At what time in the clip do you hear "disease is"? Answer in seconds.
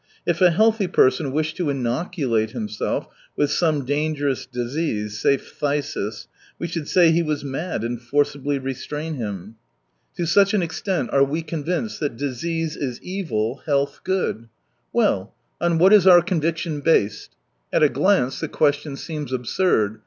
12.19-12.99